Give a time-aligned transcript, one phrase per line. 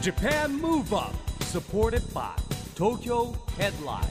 [0.00, 2.30] Japan Move Up supported by
[2.76, 4.06] Tokyo Headline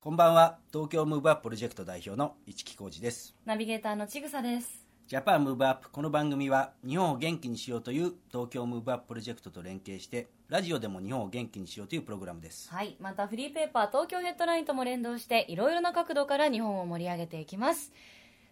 [0.00, 4.86] こんばんは東京ムーブアッププロジェクト代表の市木浩司ですナビゲーターのちぐさです。
[5.08, 12.96] ジャパンムーブアップこの番組は日本を元気にしようという東京ムーブアッププロジェクトと連携してラジオでも日本を元気にしようというプログラムですはい。
[13.00, 17.90] またフリーペーパー東京ヘッドラインとも連動して、いろいろな角度から日本を盛り上げていきます。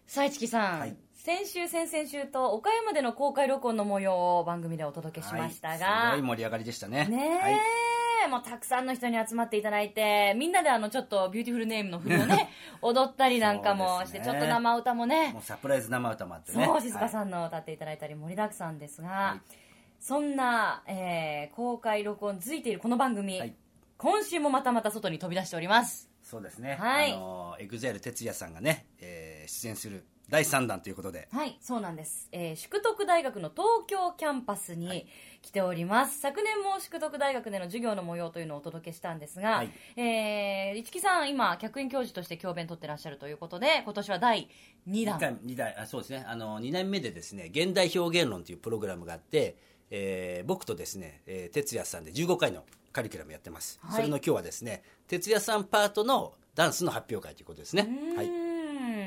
[0.07, 0.79] さあ、市木さん。
[0.79, 5.87] はい先週、先々週と岡山での公開録音の模様を番組でお届けしましたが。
[5.87, 7.07] はい、すごい盛り上がりでしたね。
[7.07, 12.51] ねえ、はい、もうたくさんの人に集まっていただいて、みんなであの、ちょっとビューティフルネームの振りをね、
[12.83, 14.25] 踊ったりなんかもして、ね。
[14.25, 15.33] ちょっと生歌もね。
[15.33, 16.63] もう、サプライズ生歌もあってね。
[16.63, 19.55] そう、静香さん、んの歌っていただいたり盛りだくさんですが、はい。
[19.99, 23.55] そんな、えー公開録音続いているこの番組、はい。
[23.97, 26.07] 今週もまたまた外に飛び出しております。
[26.21, 27.13] そうですね、はい。
[27.13, 31.27] あのエグゼル哲也さんがね、えー出演する第3弾ということで。
[31.31, 32.27] はい、そうなんです。
[32.31, 35.07] えー淑徳大学の東京キャンパスに
[35.41, 36.19] 来ております。
[36.19, 39.71] 昨年も淑徳大学での授業の模様というのをお届けしたんですが、はい。
[39.95, 44.49] えー、市木さん、今、客員教授として教鞭取ってらっしゃるということで、今年は第
[44.87, 45.15] 2弾。
[45.15, 46.25] 二回二代あそうですね。
[46.27, 49.57] あの2年目でですね現代表現論というプログラムがあって、
[49.91, 53.95] えー僕とですね、えー哲也さんで15回のカリキュラムやってます、はい。
[53.95, 57.87] それの今日はですね哲也さんパートのダンスの発表会ということですね。
[58.13, 58.27] うはい。
[58.27, 58.44] ー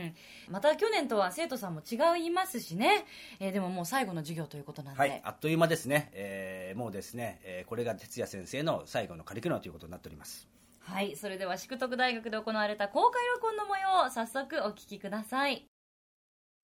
[0.09, 0.14] ん。
[0.51, 3.06] また去年とは生徒さんも違いますしね、
[3.41, 10.48] えーでももう最後の授業ということなんで、はい、あっという間ですね、えーもうですね、えーこれが哲也先生の最後のカリキュラムということになっております。
[10.81, 15.67] はい、それでは淑徳大学で行われた公開録音の模様を早速お聞きください。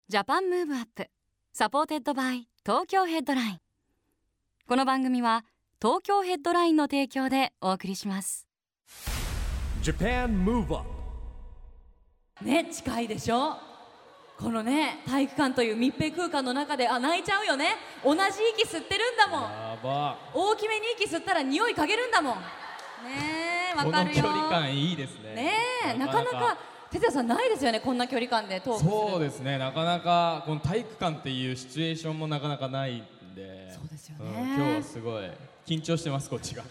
[0.09, 1.09] Japan Move Up.
[1.53, 3.59] Supported by Tokyo Headline。
[4.67, 5.45] この番組は
[5.81, 8.49] 東京ヘッドラインの提供でお送りします。
[9.83, 10.94] Japan Move Up
[12.43, 13.57] ね近いでしょ？
[14.39, 17.77] このね体育館という密閉空間の中であ泣いちゃうよね。
[18.03, 18.21] 同じ
[18.59, 19.51] 息吸ってるんだもん。
[20.35, 22.35] 大きめに息吸ったら匂い嗅げるんだもん。
[22.35, 22.41] ね
[23.73, 24.23] えわこのかるよ。
[24.23, 25.35] 距離感いいですね。
[25.35, 25.53] ね
[25.95, 26.59] えなかなか。
[26.91, 29.59] 哲也さんないですよねこんな距離感でトークそうですね。
[29.59, 33.73] なかなかこの体育館っていうシチュエーションもなかなかないんで。
[33.73, 35.25] そうですよんね今日はすごい。
[35.67, 36.63] 緊張してますこっちが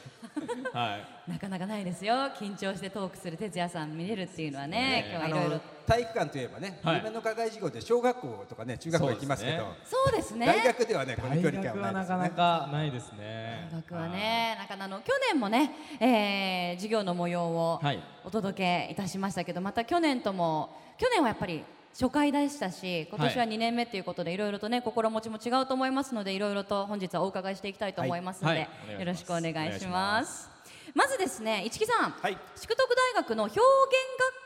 [0.71, 0.97] は
[1.27, 1.31] い。
[1.31, 2.13] なかなかないですよ。
[2.39, 4.77] 緊張してトークする哲也さん見れるっていうのはね。
[4.77, 5.09] ね。
[5.11, 5.61] 今日はいろいろ。
[5.85, 6.97] 体育館といえばね、はい。
[6.97, 9.73] 夢の課外授業で小学校とかね中学校行きますけど。
[9.83, 10.11] そう。
[10.15, 10.45] ですね。
[10.45, 13.67] 大学ではねこの大距離感はなかなかないですね。
[13.71, 17.99] 大学はねなかなかあの去年もね、えー授業の模様をはい。
[18.25, 23.49] お届けいたしましたけどまた去年とも去年はやっぱり初回でしたし今年ははい。
[23.49, 28.69] 2年目ということでいろいろとね心持ちも違うと思いますのでいろいろと本日はお伺いしていきたいと思いますので、はい。
[28.87, 28.99] はい。
[28.99, 30.52] よろしくお願いします
[30.93, 32.37] まずですね市木さん、はい。
[32.55, 32.77] 淑徳
[33.15, 33.63] 大学の表現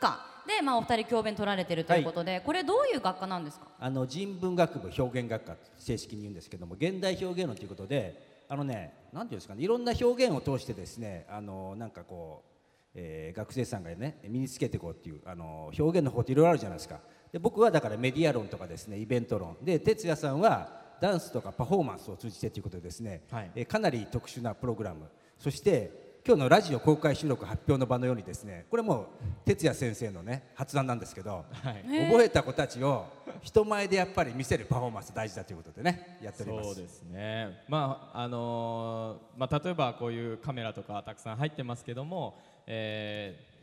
[0.00, 3.66] 科で、まあ、お二人教鞭取られてるということで、これどういう学科なんですか？
[3.78, 12.48] あの人文学部表現学科正式に言うんですけども現代表現論ということであのねなんていうんですかねいろんな表現を通してですねあのなんかこう、
[12.94, 16.98] えー学生さんがね身につけていこうっていうあの表現の方っていろいろあるじゃないですか。
[17.30, 19.58] で僕はだからメディア論とかですねイベント論。
[19.62, 23.50] で哲也さんはダンスとかパフォーマンスを通じてということでですね、はい。
[23.54, 25.06] えーかなり特殊なプログラム。
[25.38, 29.06] そして今日のラジオ公開収録発表の場のようにですねこれも
[29.44, 32.08] 哲也先生のね発案なんですけど、はい。
[32.10, 33.06] 覚えた子たちを
[33.42, 36.64] 人前でやっぱり見せるパフォーマンス大事だということでねやっております。
[36.66, 37.64] そうですね。
[37.68, 43.58] まああのーまあ例えばこういうカメラとかたくさん入ってますけども、えー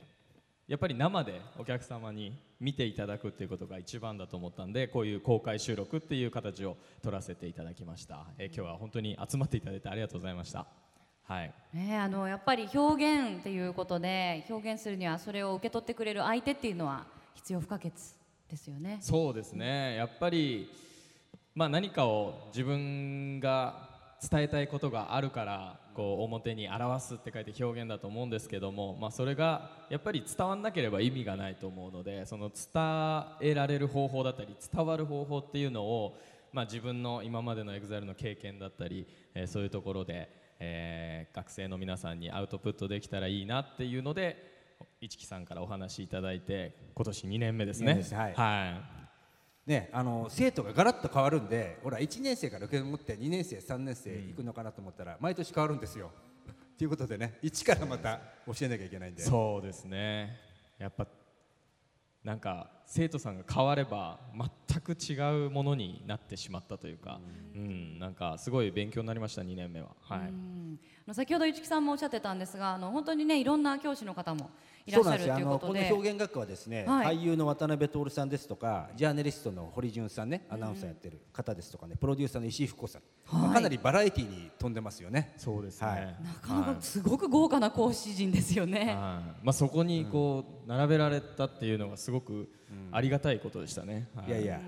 [0.68, 10.66] やっぱり生でお客様に見ていただくっていうことが一番だと思ったんでこういう公開収録っていう形を取らせていただきました、えー今日は本当に集まっていただいてありがとうございました
[11.28, 17.92] はいね、あのやっぱり表現っていうことで表現するにはそれを受け取ってくれる相手っていうのは必要不可欠
[18.50, 19.00] ですよね。
[19.02, 20.70] そうですねやっぱり、
[21.56, 23.90] まあ、何かを自分が
[24.22, 36.18] 伝えたいことがあるからこう表に表すって書いて表現だと思うんですけども、まあ、それがやっぱり伝わんなければ意味がないと思うのでその伝えられる方法だったり伝わる方法っていうのを、
[36.54, 44.56] まあ、自分の今までの EXILE の経験だったり、えーそういうところで、えー学生の皆さんにアウトプットできたらいいなっていうので
[45.02, 48.02] 市木さんからお話しいただいて今年2年目ですね。
[48.04, 48.16] す。
[48.16, 48.34] はい。
[48.34, 48.82] は
[49.66, 49.70] い。
[49.70, 56.12] ねあの生徒がガラッと変わるんでほら1年生から受け持って2年生3年生行くのかなと思ったら毎年変わるんですよ。
[56.78, 59.22] ということでね一からまた教えなきゃいけないんで。
[59.22, 60.38] そうですね。
[60.78, 61.08] やっぱ
[62.26, 67.20] なんか生徒さんが変われば全全く違うものになってしまったというか、
[67.56, 69.90] うん、なんかすごい勉強になりました2年目は。
[70.02, 70.80] はい、うん。
[71.14, 74.50] 先ほど市木さんもおっしゃってたんですがあの本当にねいろんな教師の方も
[74.88, 75.34] いらそうなんですよ。
[75.34, 77.18] あっしゃるというのことのこで表現学科はですね、はい。
[77.18, 83.02] 俳優の渡辺徹さんですとかジャーナリストの堀潤さんねアナウンサーやってる方ですとかねプロデューサーの石井福子さん、
[83.32, 85.34] まあかなりバラエティーに富んでますよね。
[85.38, 86.00] そうですね、はい。
[86.00, 88.80] なかなかすごく豪華な講師陣ですよね。
[88.80, 88.96] はい。
[88.96, 92.50] まあ、そこにこう並べられたっていうのがすごく
[92.92, 94.10] ありがたいことでしたね。
[94.16, 94.32] はい。
[94.32, 94.62] やいや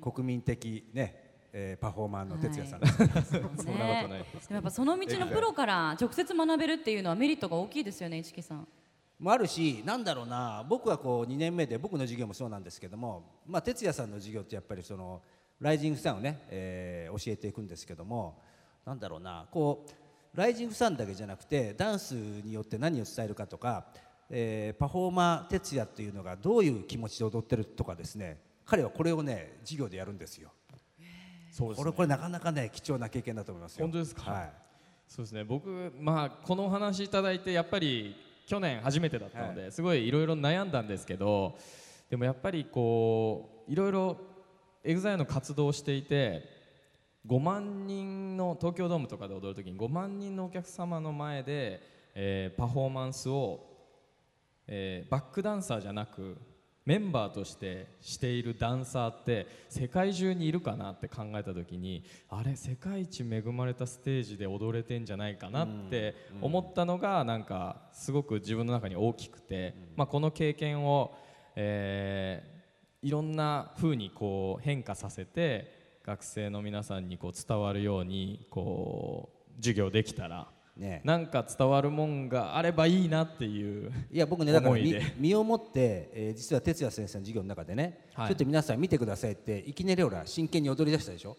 [0.00, 2.92] 国民的ね、えーパフォーマーの哲也さんはで
[3.24, 3.32] す、
[3.64, 4.48] そんなことないです。
[4.48, 8.68] でもやっぱその道のプロから直接学べるっていうのはメリットが大きいですよね市木さん。
[9.18, 15.22] もあるしなんだろうな僕はこう2年目で僕の授業もそうなんですけども、まあ、哲也さんの授業ってやっぱりその
[15.60, 18.42] ライジングサンをね、えー教えていくんですけども
[18.84, 19.86] なんだろうなこ
[20.34, 23.86] うライジングサンだけじゃなくてダンスによって何を伝えるかとか、
[24.28, 30.50] えーパフォーマー哲也っていうのがどういう気持ちで踊ってるとかですね彼はこれをね授業でやるんですよ。
[31.50, 33.86] そうですねこれこれなかなかね貴重な経験だと思いますよ。
[33.86, 34.30] 本当ですか？
[34.30, 34.52] はい。
[35.08, 38.14] そうですね僕、まあ、このお話いただいてやっぱり
[38.46, 41.58] 去年初めてだったので、すごいいろいろ悩んだんですけど
[42.08, 44.16] でもやっぱりこういろいろ
[44.84, 46.44] EXILE の活動をしていて
[47.26, 51.82] 5万人の東京ドームとかで踊る時に5万人のお客様の前で、
[52.14, 53.66] えーパフォーマンスを、
[54.68, 56.36] えーバックダンサーじゃなく
[56.86, 71.14] メンバーとしてしているダンサーって世界中にいるかなって考えた時にあれ世界一恵まれたステージで踊れてんじゃないかなって思ったのがなんかすごく自分の中に大きくて、まあ、この経験を、
[71.56, 72.56] えー
[73.06, 81.00] いろんな風にこう変化させて学生の皆さんにこう伝わるようにこう授業できたらね。
[81.04, 84.76] なんか伝わるもんがあればいいなっていういや僕ねだから
[85.18, 88.28] 身をもって、えー実は哲也先生の授業の中でね、はい。
[88.28, 91.36] ちょっと皆さん見てくださいっていきなりほら真剣に踊り出したでしょ？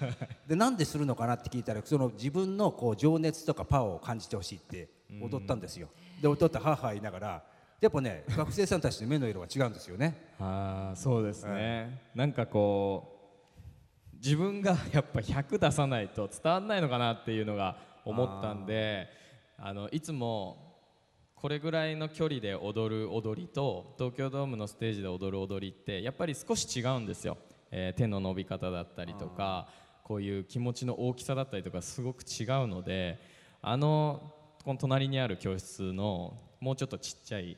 [0.48, 4.88] でなんでするのかなって聞いたらその自分のこう情熱とかパワーを感じてほしいって
[5.20, 5.88] 踊ったんですよ。
[6.22, 7.42] で踊ってはは言いながら
[7.80, 10.14] やっぱね学生さんたちの目の色が違うんですよね。
[10.40, 17.76] ああそうですね、なんかこう自分がやっぱ100出さないと伝わらないのかなっていうのが
[18.08, 19.08] 思ったんで
[19.58, 20.68] あのいつも
[21.34, 27.36] これぐらいの距離で踊る踊りと東京ドームのステージで踊る踊りってやっぱり少し違うんですよ、
[27.70, 29.68] えー手の伸び方だったりとか
[30.02, 33.20] こういう気持ちの大きさだったりとかすごく違うので
[33.60, 34.32] あの
[34.64, 37.56] この隣にある教室のもうちょっとちっちゃい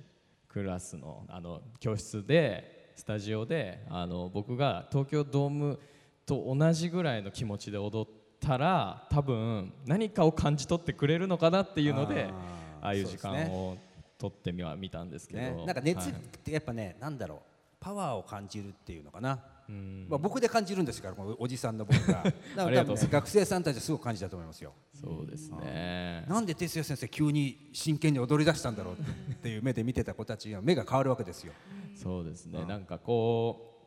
[0.48, 5.78] クラスのあの教室でスタジオであの僕が東京ドーム
[6.26, 13.76] と同じぐらいの気持ちで踊ったら多分何かを感じ取ってくれるのかなっていうのであーああいう時間を
[14.18, 15.64] 取ってみは見たんですけど、ね。
[15.66, 16.10] なんか熱はい。
[16.10, 17.38] ってやっぱね、なんだろう。
[17.80, 20.06] パワーを感じるっていうのかな、うん。
[20.06, 22.22] まあ、僕で感じるんですからこのおじさんの僕が。
[22.70, 24.74] ね学生さんたちはすごく感じたと思いますよ。
[24.92, 26.26] そうですね。
[26.28, 28.94] なんで哲也先生急に真剣に踊り出したんだろう
[29.32, 31.54] っていう目で見てた子たちが目が変わるわけですよ。
[31.94, 33.78] そうですね、なんかこ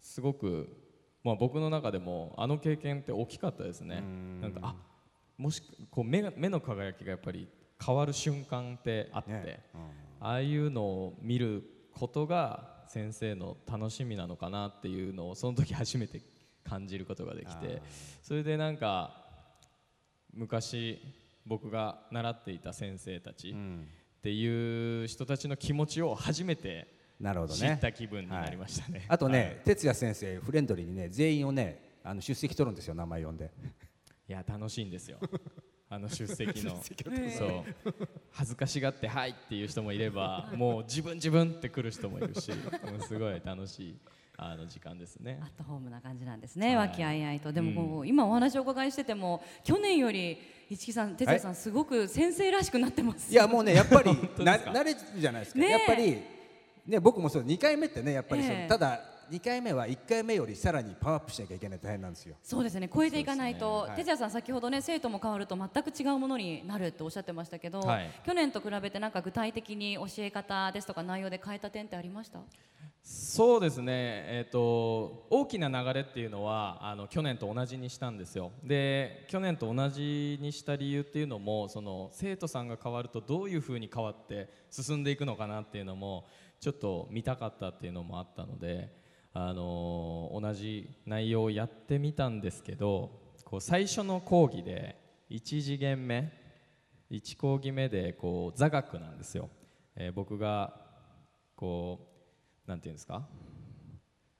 [0.00, 0.68] うすごく、
[1.26, 4.00] まあ、僕の中でもあの経験って大きかったですね。
[4.40, 4.76] なんかあ
[5.36, 7.48] もしこう目が目の輝きがやっぱり
[7.84, 9.60] 変わる瞬間ってあって、ね。
[10.20, 16.22] ああいうのを見ることが先生の楽しみなのかなっていうのをその時初めて
[16.64, 17.82] 感じることができて
[18.22, 19.26] それでなんか
[20.32, 21.00] 昔
[21.44, 27.58] 僕が習っていた先生たちっていう人たちの気持ちを初めてなるほどね。
[27.58, 29.06] 知った気分になりましたね。
[29.08, 29.56] あとね、はい。
[29.64, 33.50] 哲也先生フレンドリーにね全員をねあの出席取るんですよ名前呼んで。
[34.28, 35.18] いや楽しいんですよ。
[35.88, 36.82] あの出席の。
[37.38, 37.64] そう。
[38.32, 43.98] 恥ずかしがってはいっていう人もいればもう自分自分って来る人もいるしもうすごい楽しい
[44.36, 45.38] あの時間ですね。
[45.42, 45.46] ア。
[45.46, 46.88] ットホームな感じなんですね、はい。
[46.88, 47.52] 和気あいあいと。
[47.52, 54.10] でもこう、今お話をお伺いしてても去年より市木さん哲也さんすごく先生らしくなってますいやもうねやっぱり
[54.44, 56.35] な慣れるじゃないですか、ねえやっぱり
[56.86, 58.68] ね僕もそう2回目ってねやっぱりその、ええ。
[58.68, 59.00] ただ
[59.30, 62.36] 2回目は1回目よりさらにパワーアップしなきゃいけないと大変なんですよ。
[62.42, 63.96] そうですね超えていかないと、はい。
[63.96, 68.10] 哲也さん先ほどね生徒も変わると全く違うものになるっておっしゃってましたけど、はい。
[68.24, 72.38] 去年と比べてなんか具体的に教え方ですとか内容で変えた点ってありました？
[73.08, 78.50] そうですね、えー、と大きな流れっていうのはあの去年と同じにしたんですよ。
[78.64, 86.26] で去年と同じにした理由っていうのもその生徒さんが変わるとどういうふうに変わって進んでいくのかなっていうのも
[86.66, 88.90] ちょっと見たかったっていうのもあったので、
[89.32, 93.12] あの同じ内容をやってみたんですけど
[93.44, 94.96] こう最初の講義で
[95.30, 96.32] 1次元目
[97.12, 99.48] 1講義目でこう座学なんですよ、
[99.94, 100.74] えー僕が
[101.54, 102.00] こ
[102.66, 103.24] うなんていうんですか？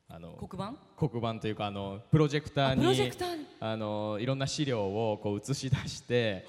[0.08, 0.74] あの黒板？
[0.96, 3.46] 黒板というかあのプロジェクターにクターに。
[3.60, 6.44] あのいろんな資料をこう映し出して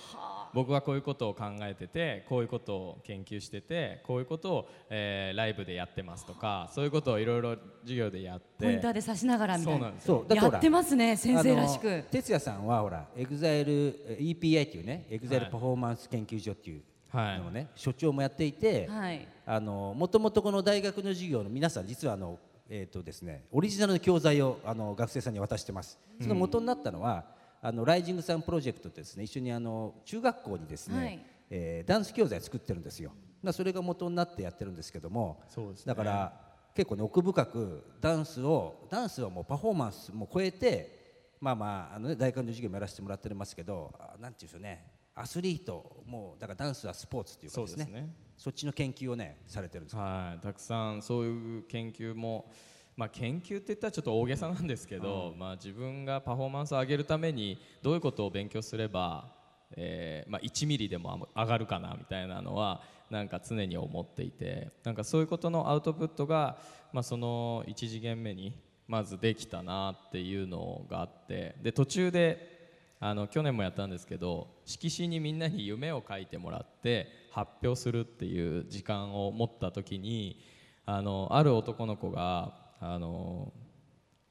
[0.54, 9.80] 僕はこういうことを考えててこういうことを研究しててこういうことを、えーライブでやってますとかそういうことをいろいろ授業でやってポインターで指しながらみたいうな。
[9.80, 10.26] そなんですよ。
[10.28, 13.72] そうやってますね先生らしあくの哲也さんはほらエグザイル
[14.08, 19.28] え EPI っていうねエグザイルはいパフォーマンス研究所っていうはいのをね、所長もやっていて、はい。
[19.46, 22.38] あのもともとこの大学の授業の皆さん実はあの
[22.70, 25.98] えっ、とですねオリジナルの教材をあの学生さんに渡してます。
[26.22, 27.26] その元になったのは、
[27.68, 31.26] あの Rising Sun Project ですね一緒にあの中学校にですね、はい。
[31.50, 33.12] えーダンス教材作ってるんですよ。
[33.44, 35.94] まあそれが元になってやってるんですけども、そうですね。
[35.94, 36.34] だから
[36.74, 44.86] 結構ね奥深くダンスをダンスはもうパフォーマンスも超えてまあまああの、ね、大学の授業もやらせてもらってますけどあなんていうんでしょうね。
[45.14, 47.84] アスリートもうだからダンスはスポーツっていうかですね。
[47.84, 48.16] そうですね。
[48.38, 50.00] そっちの研究をねされてるんですよ。
[50.00, 52.50] はい、たくさんそういう研究も、
[52.98, 59.30] まあ、研究って言ったらちょっと大げさなんですけど、まあ、自分がパフォーマンスを上げるためにどういうことを勉強すれば、
[59.76, 66.58] えーまあ、1ミリでも上がるかなみたいなのはなんか常に思っていてなんかそういうことのアウトプットが、
[66.92, 68.54] まあ、その1次元目に
[68.88, 72.58] まずできたなっていうのがあってで途中で
[73.00, 80.44] あの去年もやったんですけど色紙にみんなに夢を書いてもらって発表するっていう時間を持った時に
[80.88, 83.52] あのある男の子があの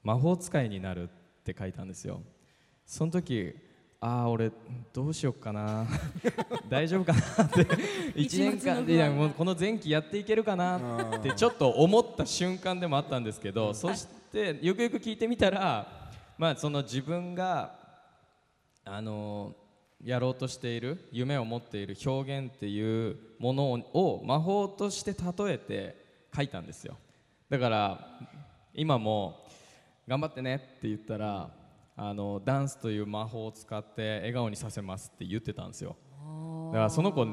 [0.02, 2.22] 魔法使いになるって書いたんですよ。
[2.84, 3.54] その時
[4.00, 4.52] ああ俺
[4.92, 5.86] どうしよっかな。
[6.68, 7.62] 大丈夫かなって。
[8.14, 17.78] 1年間でいやもうこの前期やっていけるかなってちょっと思った瞬間でもあったんですけどそしてよくよく聞いてみたらまあその自分が
[18.84, 19.54] あの
[20.02, 26.96] やろうとしている夢を持っている表現っていうものを魔法として例えて書いたんですよ
[27.48, 28.20] だから
[28.74, 29.46] 今も
[30.06, 31.50] 頑張ってねって言ったら
[31.96, 35.96] あのダンスという魔法を使って笑顔にさせますって言ってたんですよ。
[36.72, 37.26] だからその子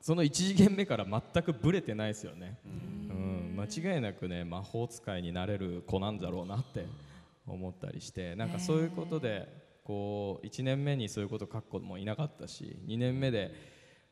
[0.00, 6.86] その1次元目から全くブレてないですよね、うん、間違いなくね魔法使いになれる子なんだろうなって
[7.46, 9.48] 思ったりしてなんかそういうことで
[9.84, 13.52] こう1年目にそういうこと書く子もいなかったし2年目で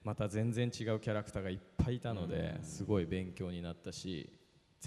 [0.02, 4.30] また全然違うキャラクターがいっぱいいたのですごい勉強になったし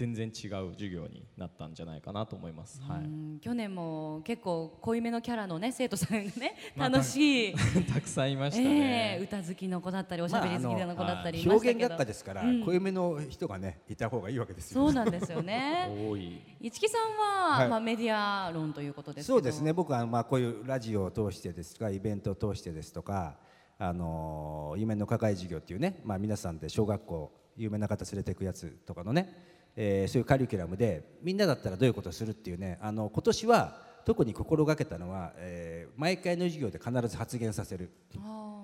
[0.00, 2.80] 全然違う授業になったんじゃないかなと思います。
[2.80, 3.06] はうい。
[3.06, 7.54] ん去年も結構濃いめのキャラのね 生徒さんがねまあ楽しい、
[7.92, 9.18] たくさんいましたえね。
[9.20, 12.64] え歌好きの子だったりおしまあゃべり好きな子だったりいました表現学科ですから、うん。
[12.64, 14.86] 濃いめの人がねいた方がいいわけですよ。
[14.86, 15.90] そうなんですよね。
[16.08, 16.40] 多い。
[16.62, 17.68] 市木さんは、はい。
[17.68, 19.34] まあ、メディア論ということですけど。
[19.34, 19.74] そうですね。
[19.74, 23.36] 僕はまあこういうラジオを通してですとかイベントを通してですとか
[23.78, 37.90] あの夢の課外授業っていうね、まあ、皆さんで小学校有名な方連れていくやつとかのね、えーそういうカリキュラムでみんなだったらどういうことをするっていうねあの今年は特に心がけたのは、えー毎回の授業で必ず発言させる。
[38.18, 38.62] あ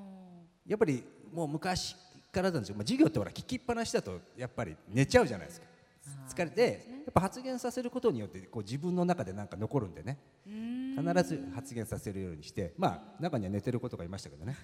[0.66, 1.94] やっぱりもう昔
[2.32, 5.66] からなんですよ、まあ、授業ってほら聞きっぱなしだとやっぱり寝ちゃうじゃないですか。
[6.28, 10.18] 疲れてやっぱ発言させることによってこう自分の中でなんか残るんでね
[10.96, 14.56] 必ず発言させるようにしてまあ中には寝てる子とかいましたけどね。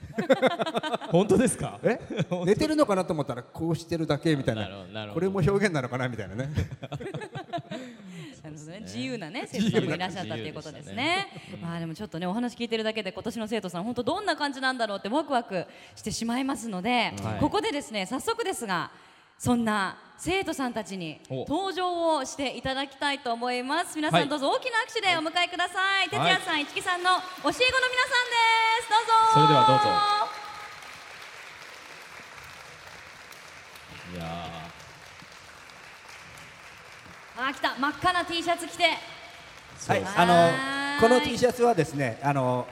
[1.12, 1.79] 本当ですか？
[1.83, 1.99] え？
[2.47, 4.62] 寝てるのかなと思ったらこうしてるだけみたいな。
[4.62, 5.15] なるほどなるほど。
[5.15, 6.45] これも表現なのかなみたいなね。
[6.45, 6.57] ー
[8.43, 8.81] なるほどね。
[8.81, 11.27] 自由なね生徒さんもいらっしゃったということですね。
[11.61, 17.41] まあでもちょっとねお話聞いてるだけで今年の生徒さん本当どんな感じなんだろうってワクワクしてしまいますので、はい。
[17.41, 18.91] ここでですね早速ですが
[19.43, 21.39] そんな生徒さんたちにお。
[21.49, 23.97] 登場をしていただきたいと思います。
[23.97, 26.33] 皆さはいんどうぞ大きな拍手でお迎えください、哲はい。
[26.35, 27.59] 也さん、市木さんの教え子の皆さんで
[28.87, 28.89] す。
[28.89, 29.13] どうぞ。
[29.35, 29.85] それではどうぞ
[34.15, 34.23] いや
[37.39, 37.75] あー来た。
[37.81, 38.85] 真っ赤な T シャツ着て。
[38.85, 40.05] はい。
[40.05, 42.69] はあのこの T シャツはですねあの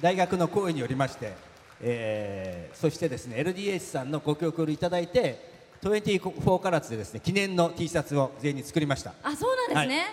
[0.00, 1.34] 大学の講演によりまして、
[1.80, 5.49] えーそしてですね LDH さんのご協力いただいて
[5.82, 9.14] 24karats でですね記念の T シャツを全員に作りました。
[9.22, 10.06] あそうなんですね、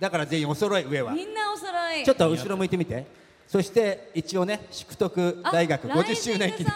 [0.00, 1.12] だから全員お揃い上は。
[1.12, 2.04] みんなお揃い。
[2.04, 3.06] ちょっと後ろ向いてみて。
[3.46, 6.72] そして一応ね淑徳大学あ50周年記念。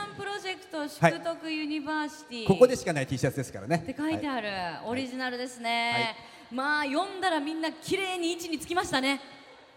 [0.88, 3.80] 淑徳 University、ここでしかない T シャツですからね。
[3.82, 4.48] って書いてある、
[4.84, 6.14] オリジナルですね、
[6.52, 9.20] まあ読んだらみんな綺麗に位置につきましたね。
[9.32, 9.35] ー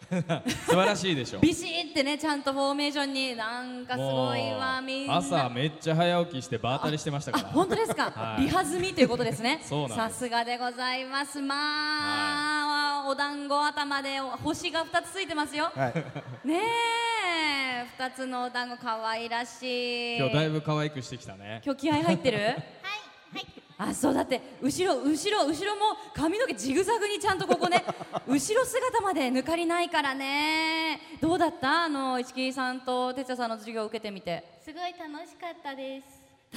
[0.65, 1.39] 素晴らしいでしょ。
[1.39, 3.35] ビシッてねちゃんとフォーメーションに。
[3.35, 5.17] なんかすごいわみんな。
[5.17, 7.49] 朝めっちゃ早起きして場当たりしてましたあから。
[7.53, 8.43] 本当ですか、 はい。
[8.43, 9.61] リハ済みということですね。
[9.67, 9.97] そうなんです。
[9.97, 11.39] さすがでございます。
[11.39, 15.71] まあ、お団子頭で星が2つついてますよ。
[15.75, 16.47] はい。
[16.47, 16.61] ね
[17.27, 17.85] え。
[17.97, 20.17] 2つのお団子可愛らしい。
[20.17, 21.61] 今日だいぶ可愛くしてきたね。
[21.63, 22.37] 今日気合入ってる？
[22.37, 22.59] はい、は
[23.39, 23.45] い、
[23.81, 27.81] あそうだって後ろ後ろ後ろも髪の毛ジグザグにちゃんとここね
[28.27, 30.99] 後ろ姿まで抜かりないからね。
[31.21, 31.83] どうだった？
[31.83, 34.43] あの市木さんと哲也さんの授業を受けてみて。
[34.63, 36.05] すごい楽しかったです。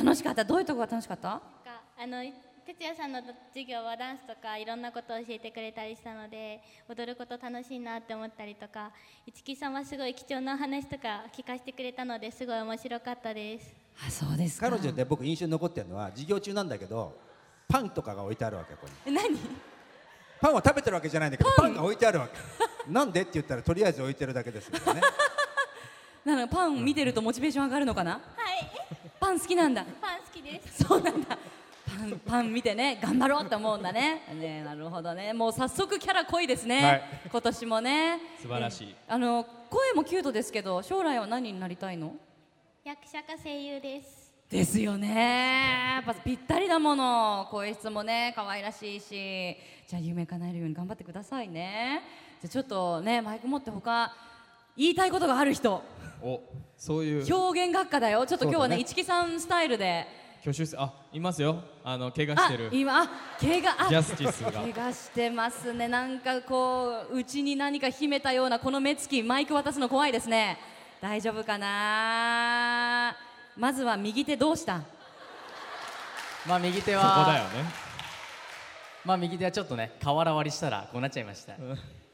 [0.03, 0.45] 楽しかった？
[0.45, 1.41] どういうとこが楽しかった？
[1.97, 2.25] あの
[2.67, 3.21] 哲也さんの
[3.53, 8.93] 授業はダンスとかいろんなことを教えてくれたりしたので踊ること楽しいなって思ったりとか
[9.27, 14.71] 市木さんはすごい貴重な話とか聞かせてくれたのですごい面白かったですあそうですか。
[14.71, 17.17] 彼女で僕印象に残ってるのは授業中なんだけど
[17.69, 18.95] パンとかが置いてあるわけここに。
[19.07, 19.39] え何？
[20.41, 21.75] パンは食べてるわけじゃないんだけどパン？
[21.75, 22.91] が置いてあるわけ。
[22.91, 25.01] なんでって言ったらとりあえず置いてるだけですよね。
[26.25, 28.13] なのパン見てるとモチベーション上がるのかな？
[28.13, 28.23] はい。
[29.21, 29.85] パン好きなんだ。
[30.01, 30.85] パン好きです。
[30.85, 31.39] そうなんだ。
[31.87, 34.23] パンパン見てね頑張ろうって思うんだね。
[34.35, 35.33] ねなるほどね。
[35.33, 37.03] もう早速キャラ濃いですね、はい。
[37.31, 38.19] 今年もね。
[38.41, 38.89] 素晴らしい。
[38.91, 42.15] えあの声もキュートですけど将来は何になりたいの？
[42.85, 44.33] 役者か声優です。
[44.51, 45.95] ですよね。
[45.95, 47.47] やっぱぴったりだもの。
[47.49, 49.57] 声質もね可愛らしいし。
[49.87, 52.03] じゃあ夢叶えるように頑張ってくださいね。
[52.41, 54.13] じゃあちょっとねマイク持って他
[54.77, 55.81] 言いたいことがある人。
[56.21, 56.41] お
[56.77, 57.35] そういう。
[57.37, 58.27] 表現学科だよ。
[58.27, 58.89] ちょっと今日はねそうだね。
[58.91, 60.05] 市木さんスタイルで。
[60.41, 61.63] 挙手せあいますよ。
[61.85, 62.69] あの怪我しあてる。
[62.73, 63.09] 今あ
[63.41, 64.51] 怪我あジャスティスが。
[64.51, 65.87] 怪我してますね。
[65.87, 70.59] なんかこう内に何か秘めたようなこの目つきマイク渡すの怖いですね
[71.03, 73.17] 大丈夫かな？
[73.57, 74.83] まずは右手どうした？
[76.47, 77.65] まあ右手そこだよはね。
[79.05, 81.55] まあ右手はちょっとね瓦割りしたらこうなっちゃいました。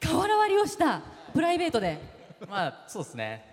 [0.01, 1.03] 瓦割りをした？
[1.35, 1.99] プライベートで？
[2.49, 3.45] まあそうですね。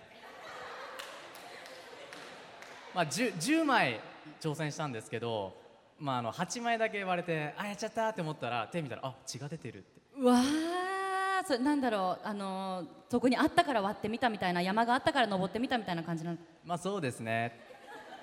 [2.94, 4.00] まあ 10, 10枚
[4.40, 5.54] 挑戦したんですけど
[6.00, 10.00] まああの8枚だけ割れてあやっちゃったって思ったら手見たらあ血が出てるって。
[10.18, 10.95] うわー
[11.58, 16.38] なんだろうあのーそこにあったから割ってみたみたいな山があったから登ってみたみたいな感じなの？
[16.64, 17.56] まあそうですね。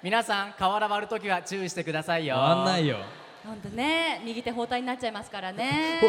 [0.01, 2.35] 皆さん瓦割るときは注意してくださいよ。
[2.35, 2.97] 回んないよ。
[3.45, 4.21] 本当ね。
[4.25, 6.01] 右手包帯になっちゃいますからね。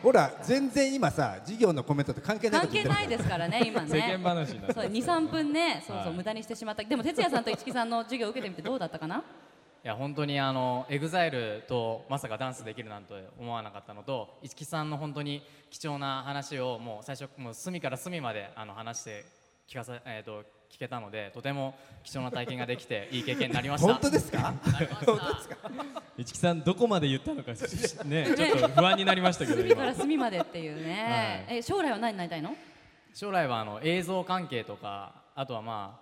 [0.00, 3.08] ほほら全然今さ授業のコメントと関係ないこ関係と言ってる。
[3.10, 3.88] ないですからね今ね。
[3.88, 6.14] 世間話になってそう23分ねそうそう、はい。
[6.14, 6.82] 無駄にしてしまった。
[6.82, 9.22] でも哲也さんと市木さんの授業を受けてみてどうだったかな？
[9.84, 19.24] いや本当にあのエグザイルとまさかダンスできるなんて思わなかったのと市木さんの本当に貴重な話をもう最初もう隅から隅まであの話して
[19.68, 23.92] 聞かさ、えー、と聞けたのでとても貴重な体験ができて いい経験になりました。
[23.92, 24.54] 本当ですか？
[24.62, 25.56] 本当ですか？
[26.16, 27.62] 市木さんどこまで言ったのかし
[28.04, 32.54] ね ちょっと不安になりましたけど隅から今隅までっていうね、え将来は何になりたいの？
[33.14, 36.01] 将来はあの映像関係とかあとはまあ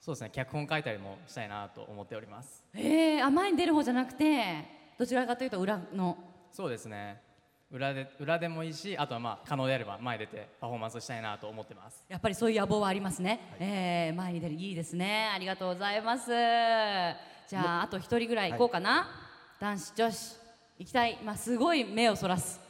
[0.00, 2.64] そうですね脚本書いたりもしたいなと思っております。
[2.74, 4.64] えー、あ前に出る方じゃなくて
[4.98, 6.16] どちらかというと裏の。
[6.52, 7.20] そうですね。
[7.72, 12.04] 裏で裏でもいいしあとはまあ可能であれば前出てパフォーマンスしたいなと思ってます。
[12.08, 15.30] やっぱりそういう野望はありますね、えー前に出るいいですね。
[15.34, 16.28] ありがとうございます。
[16.28, 19.08] じゃああと一人ぐらい行こうかな、
[19.60, 20.36] 男子女子
[20.78, 22.60] 行きたい、まあ、すごい目をそらす。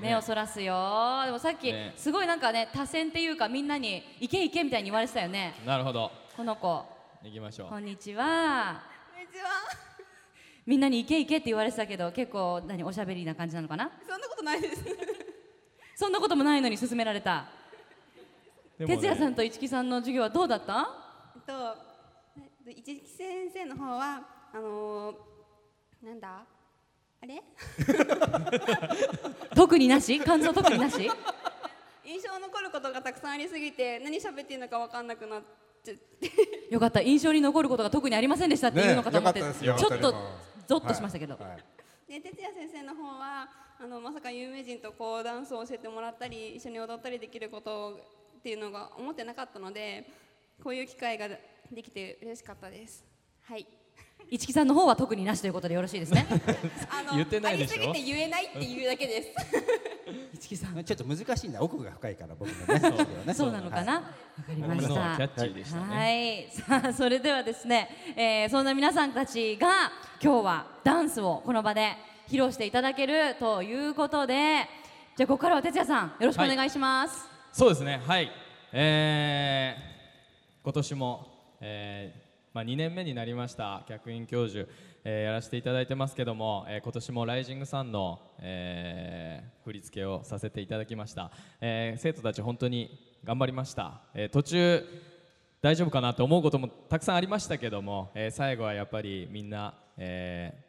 [0.00, 1.92] 目をそらすよ、でもさっき、ね。
[1.96, 5.54] すごいなんかね多選っていうかみんなに行け行けみたいに言われてたよね。
[5.66, 6.84] なるほどこの子。
[7.24, 7.68] 行きましょう。
[7.68, 8.80] こんにちは。
[10.64, 13.90] みんなに行け行けって言われてたけど結構何おしゃべりな感じなのかな？
[14.08, 14.84] そんなことないです。
[15.98, 17.46] そんなこともないのに勧められた。
[18.78, 20.88] 哲也さんと市木さんの授業はどうだった？
[21.34, 21.52] えっと
[22.36, 24.22] えっと一木先生の方は
[24.54, 26.46] あのー、なんだ？
[27.20, 27.42] あれ？
[29.56, 30.20] 特になし？
[30.20, 30.98] 感想特になし？
[32.06, 35.42] 印象残ることがたくさんありすぎて何喋っていいのか分かんなくなっ
[36.70, 37.00] よかった。
[37.00, 40.14] 印象に残ることが特にありませんでしたっていうのかと思って、ねちょっと
[40.66, 42.20] ゾッとしましたけど、はいはい。
[42.20, 43.48] で哲也先生の方は
[43.80, 48.00] あのまさか有名人とこうダンスを教えてもらったり一緒に踊ったりできること
[48.38, 50.04] っていうのが思ってなかったので
[50.62, 53.04] こういう機会ができて嬉しかったです。
[53.44, 53.66] はい。
[54.30, 56.26] 市木さんの方は特になしということでよろしいですね。
[56.90, 57.82] あの言ってないでしょ？
[57.82, 59.28] ありすぎて言えないっていうだけです
[60.38, 60.84] 市木さん。
[60.84, 61.60] ちょっと難しいんだ。
[61.62, 63.34] 奥が深いから僕のね。
[63.34, 63.52] そう。
[63.52, 63.94] なのかな？
[63.94, 64.06] わ、か
[64.50, 64.88] りました。
[64.88, 65.96] キャッチーでしたね。
[65.96, 66.50] はい。
[66.50, 69.68] さあそれではですね、えーそんな皆さんたちが
[70.22, 71.96] 今日はダンスをこの場で
[72.28, 74.66] 披露していただけるということで
[75.16, 78.00] じゃあここからは哲也さんよろしくお願いします、そうですね。
[78.06, 78.30] はい。
[78.72, 79.88] えー
[80.64, 84.68] 今年も、えーまあ、2年目になりました客員教授、
[85.04, 91.30] えーやらせていただいてますけども、えー今年もライジングサンの、えー振り付けをさせていただきました、
[91.60, 94.84] えー生徒たち本当に頑張りました、えー途中
[95.60, 100.68] 大丈夫かなと思うこともたくさんありましたけども、えー最後はやっぱりみんな、えー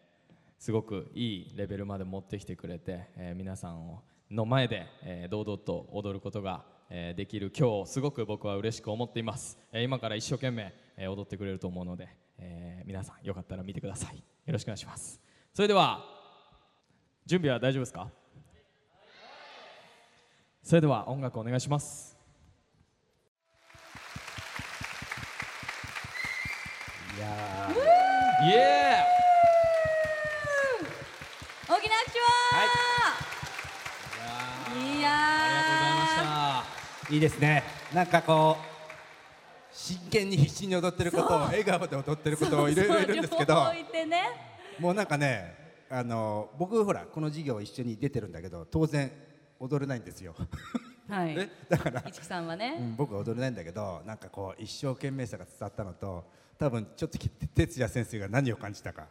[0.62, 14.18] すごくいいレベルまで持ってきてくれて、えー皆さんをの前で、えー堂々と踊ることが、えーできる今日すごく僕は嬉しく思っています、えー今から一生懸命、えー踊ってくれると思うので、えー皆さんよかったら見てください。
[14.18, 15.22] よろしくお願いします。
[15.54, 16.04] それでは
[17.26, 18.10] 準備は大丈夫ですか？
[20.64, 22.18] それでは音楽お願いします。
[27.18, 27.28] いや
[28.44, 29.04] イエ
[31.68, 32.22] 大きな拍手を、
[34.82, 35.12] い、やー。
[36.24, 37.64] あーいいですね。
[37.94, 38.69] なんかこう
[39.82, 44.24] 真剣に必死に踊ってることを笑顔で踊ってることをいろいろいるんですけどそう両方いてね。
[44.78, 45.56] もうなんかね
[45.90, 49.10] あの僕ほらこの授業一緒に出てるんだけど当然
[49.58, 50.36] 踊れないんですよ、
[51.08, 51.36] はい。
[51.36, 56.26] ねだから市木さんはね、うん、僕は踊れないんだけどなんかこう一生懸命さが伝わったのと
[56.58, 59.08] 多分ちょっとき哲也先生が何を感じたか。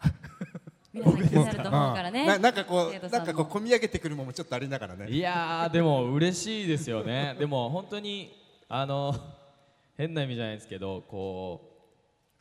[0.93, 2.25] 皆さん気になると思うからね。
[2.25, 5.09] んななんかこうなんんかこう込み上げてくるものもちょっとありながらね。
[5.11, 7.37] いやーでも嬉しいですよね。
[7.39, 8.37] でも本当に
[8.69, 9.15] あの
[9.99, 11.61] 変な意味じゃないですけどこ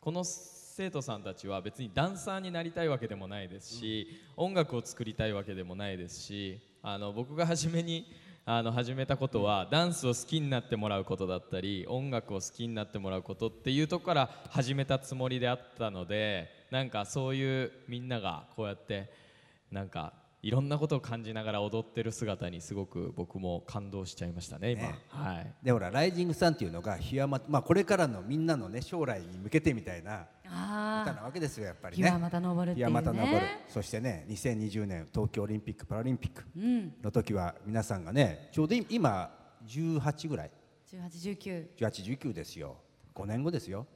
[0.00, 8.06] この生徒さんたちは別にダンサーになりたいわけでもないですし、音楽を作りたいわけでもないですしあの僕が初めに
[8.46, 19.10] あの始めたことはダンスを好きになってもらうことだったり音楽を好きになってもらうことっていうとこから始めたつもりであったのでなんかそういうみんながこうやって
[19.70, 24.82] なんかいろんなことを感じながら踊ってる姿にすごく僕も感動しちゃいましたね今。
[24.82, 24.98] ね。
[25.08, 25.54] はい。
[25.62, 32.08] でほらライジングサンっていうのが檜山、まあ、これからのみんなのね将来に向けてみたいなあ歌なわけですよやっぱりね。
[32.08, 33.40] 日はまた昇るっていうね。
[33.40, 33.46] る。
[33.68, 36.94] そしてね2020年東京オリンピック・パラリンピックうん。
[37.02, 39.30] の時は皆さんがねちょうど今
[39.66, 40.50] 18ぐらい。
[40.92, 42.76] 1819 1819ですよ。
[43.18, 43.86] 5年後ですよ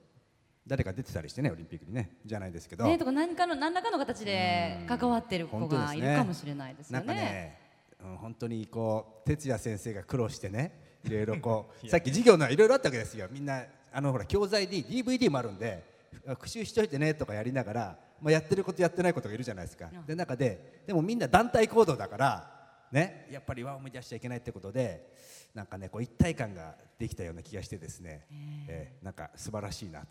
[0.66, 7.20] 誰か出てたりしてねオリンピックにねじゃないですけど、ねとか何かの何らかの形で関わってる子がいるかもしれないですよなんかね。
[7.20, 7.58] ね、
[8.04, 13.28] うん、本当にこう哲也先生が苦労してねいろいろこう さっき授業のいろいろあったわけですよ。
[13.30, 15.84] みんなあのほら教材で DVD もあるんで
[16.26, 25.12] 復習しといてねとかやりながら、まあ、やってることやってないことがいるじゃないですか、で中ででもみんな団体行動だからねやっぱり輪を生み出しちゃいけないってことで
[25.54, 28.26] なんかねこう一体感ができたような気がしてですね、
[28.68, 30.06] えーなんか素晴らしいなと、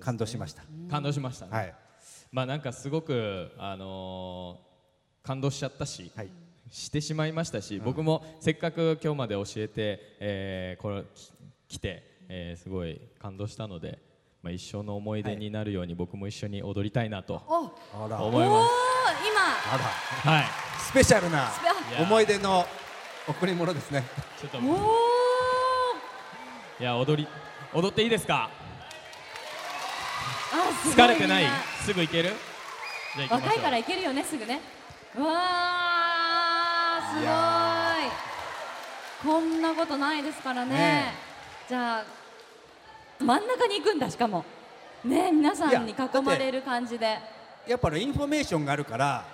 [0.00, 1.74] 感動しました、感動しましたね、はい。
[2.30, 4.72] まあなんかすごくあのー
[5.26, 6.28] 感動しちゃったし、はい。
[6.70, 11.04] してしまいましたし、僕もせっかく今日まで教えて、えーこれ
[11.68, 14.00] き来て、えーすごい感動したので、
[14.42, 17.70] まあ、一生の思い出になるように僕も一緒に踊りたいなと思
[18.42, 18.60] いま今。
[19.72, 19.84] あら。
[20.22, 20.28] す。
[20.28, 20.44] はい。
[20.80, 21.48] スペシャルな
[22.00, 22.66] 思い出の
[23.28, 24.02] 贈り物ですね。
[24.40, 24.58] ちょっと。
[24.58, 24.64] おお
[26.80, 27.28] いや踊り
[27.72, 28.50] 踊っていいですか？
[30.84, 31.44] 疲れてない？
[31.84, 32.32] すぐ行ける？
[33.30, 34.60] 若いからいけるよねすぐね。
[35.16, 35.24] わ
[36.98, 37.00] あ
[39.22, 39.34] すごい。
[39.34, 40.74] こんなことないですからね。
[40.74, 41.14] ね
[41.68, 42.04] じゃあ
[43.18, 44.44] 真ん中に行くんだしかも。
[45.04, 47.18] ね皆さんに囲まれる感じで。
[47.66, 49.24] やっぱりインフォメーションがあるから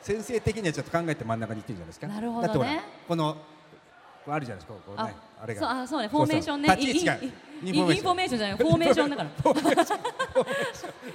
[0.00, 2.06] 先生的にはちょっと考えて真ん中に行ってるんじゃないですか？
[2.06, 2.82] なるほどね。
[3.08, 3.36] この
[4.26, 5.82] あるじゃないですかこうねあれが。
[5.82, 6.76] あそうねフォーメーションね。
[6.78, 8.38] インインインフォメーション。
[8.38, 9.30] じゃないフォーメーションだから。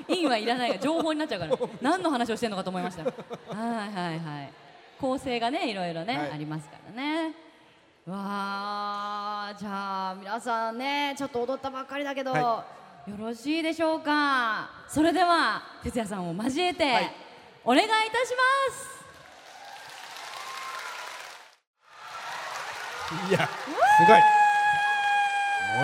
[0.07, 1.57] イン はいらないから情報になっちゃうから。
[1.81, 3.03] 何の話をしてるのかと思いました。
[3.03, 4.53] はいはいはい。
[4.99, 6.31] 構成がねいろいろね、はい。
[6.31, 7.33] ありますからね。
[8.05, 12.65] わあじゃあ皆さんねちょっと踊ったばっかりだけど、は
[13.07, 14.69] よろしいでしょうか。
[14.87, 17.11] それでは哲也さんを交えて、はい。
[17.65, 17.93] お願いいた
[18.25, 18.35] し
[18.69, 18.98] ます
[23.29, 24.21] いやすごい。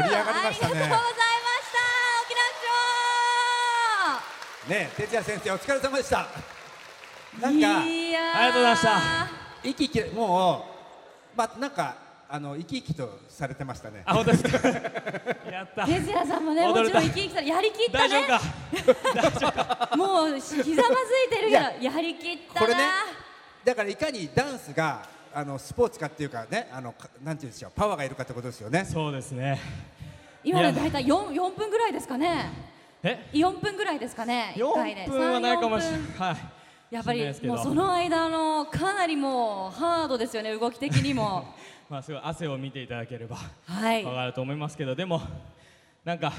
[0.04, 0.74] 盛り上がりましたね。
[0.74, 1.80] ありがとうございました
[2.26, 2.36] 沖
[4.70, 6.28] 縄ね哲也先生お疲れ様でした。
[7.42, 7.62] なんかい
[8.12, 8.38] やー。
[8.38, 8.90] ありがとうございました。
[9.64, 10.66] 生き生きも
[11.36, 11.96] うまあなんか
[12.30, 14.04] あの生き生きとされてましたね。
[14.06, 14.68] あ本当ですか？
[15.50, 15.86] やった。
[15.86, 18.28] 哲也さんもねもちろん生き生きさやりきった大丈ね
[19.18, 19.90] 夫か？
[19.96, 20.74] もうひざまず
[21.28, 22.68] いてるけどやりきったな。
[22.68, 22.84] これね
[23.64, 28.86] だからいかにダンスがあのスポーツかっていうかねあのかなんていうんでしょうパワーがいるかってことですよね。
[28.86, 29.60] そうですね。
[30.46, 32.52] 今の大体 4, 4分ぐらいですかね。
[33.04, 35.06] え？4分ぐらいですかね一回で。
[35.06, 36.26] 4分はないかもしれ3 4ない分。
[36.26, 36.38] はい。
[36.96, 41.54] やっぱりもうその間のかなりもうハードですよね動き的にも。
[41.90, 44.06] まあすごい汗を見ていただければはい。
[44.06, 45.22] わかると思いますけどでも
[46.06, 46.32] なんか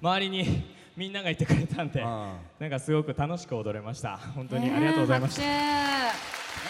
[0.00, 0.64] 周りに
[0.96, 4.16] みんながいてくれたんであなんかすごく楽しく踊れました。
[4.34, 6.18] 本当にありがとうございました、ねえ拍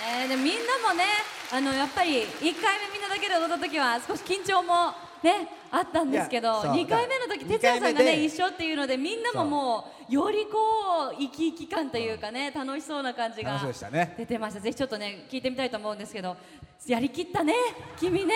[0.03, 0.19] 手。
[0.19, 1.05] ねえでもみんなもね
[1.53, 6.73] あのやっぱり1回目みんなだけで踊った時は少し緊張もねあったんですけどいやそう。
[6.73, 13.61] 2回目の時だ哲也さんがね一緒っていうのでみんなももうよりこう生き生き感というかね楽しそうな感じが
[14.17, 14.61] 出てました。
[14.61, 16.37] ぜひちょっとね聞いてみたいと思うんですけど
[16.87, 17.53] やりきったね
[17.99, 18.35] 君ね。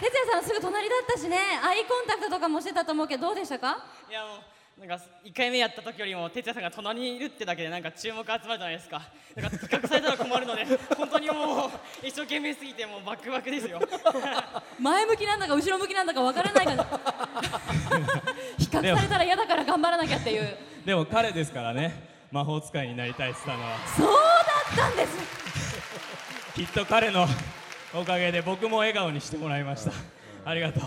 [0.00, 3.84] 哲也さんすぐ隣だったしねアイコンタクトとかもしてたと思うけどどうでしたか？
[4.10, 4.38] いやもう
[4.80, 9.02] なんか1回目やった時よりも哲也さんが隣にいるってだけでなんか注目集まるじゃないですか。
[9.36, 10.64] なんか比較されたら困るので
[10.96, 11.70] 本当にもう
[12.02, 13.78] 一生懸命すぎてもうバックバックですよ。
[14.80, 16.74] 前向きなんだか後ろ向きなんだか分からないか。
[16.76, 16.84] ら
[18.58, 20.56] 比較されたら嫌だから頑張らなきゃっていう。
[20.86, 22.08] でも彼ですからね。
[22.30, 23.78] 魔法使いになりたいって言ったのは。
[23.86, 24.06] そう
[24.76, 26.54] だったんです。
[26.54, 27.26] きっと彼の
[27.92, 29.92] おかげで僕も笑顔にしてもらいました。
[30.46, 30.82] ありがとう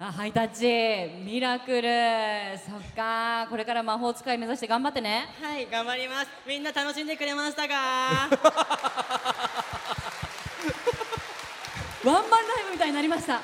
[0.00, 1.12] あハイタッチ。
[1.24, 1.88] ミラクル。
[2.58, 3.48] そっか。
[3.50, 5.26] これから魔法使い目指して頑張ってね。
[5.42, 6.28] はい頑張ります。
[6.46, 7.74] みんな楽しんでくれましたか？
[12.04, 13.34] ワンマンライブみたいになりました。
[13.38, 13.40] あ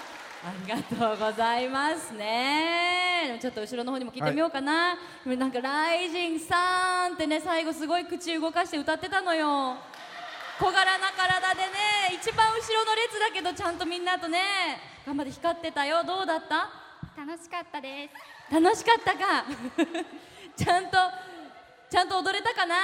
[0.64, 3.36] りがとうございますね。
[3.40, 9.76] ちょっと後ろの方にも聞いてみようかな、なんか「ライジンさん」ってね最後すごい口動かして歌ってたのよ
[10.58, 14.38] 小柄な体でね一番後ろの列だけどちゃんとみんなとね
[15.06, 16.02] 頑張って光ってたよ。
[16.04, 16.70] どうだった？
[17.16, 18.08] 楽しかったで
[18.48, 18.54] す。
[18.54, 19.44] 楽しかったか？
[20.56, 20.96] ちゃんと
[21.90, 22.76] ちゃんと踊れたかな？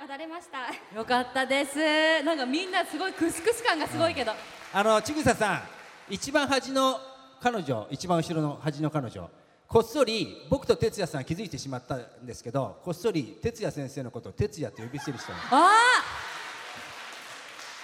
[0.00, 0.68] あ踊れました。
[0.96, 2.22] よかったです。
[2.22, 4.32] なんかみんなすごいクスクス感がすごいけど、
[4.72, 5.62] あのちぐささん
[6.10, 7.00] 一番端の
[7.40, 9.30] 彼女一番後ろの端の彼女
[9.66, 15.38] こっそり僕と哲也さん気づいてしまったんですけどこっそり哲也先生のことを哲也と呼び捨てにしたの。
[15.38, 16.33] ああ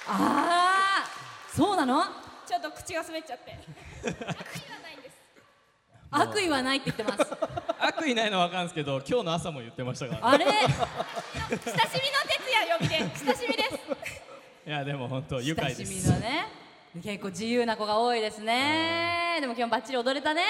[0.09, 1.09] ああ
[1.55, 2.05] そうなの？
[2.47, 3.59] ちょっと口が滑っちゃって。
[6.13, 7.33] 悪意はないって言ってます。
[7.79, 10.29] 悪意ないのは分かるんですけど今日の朝も言ってましたから。
[10.31, 10.45] あれ？
[10.45, 10.79] 親しみの
[11.59, 11.69] 哲
[12.53, 13.79] 也呼びで親しみです。
[14.67, 16.47] いやでも本当愉快で親しみすのね。
[17.03, 19.39] 結構自由な子が多いですね。
[19.41, 20.43] でも今日バッチリ踊れたね。